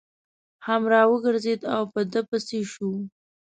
[0.67, 2.89] هم را وګرځېد او په ده پسې شو.